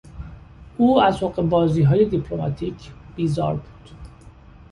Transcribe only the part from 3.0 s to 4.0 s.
بیزار بود.